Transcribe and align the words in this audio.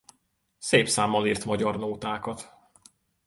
Szép 0.57 0.87
számmal 0.87 1.25
irt 1.27 1.45
magyar 1.45 1.77
nótákat. 1.77 2.55